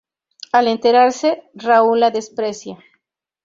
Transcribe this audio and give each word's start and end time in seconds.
Al 0.51 0.67
enterarse, 0.67 1.43
Raúl 1.53 1.99
la 1.99 2.09
desprecia. 2.09 2.83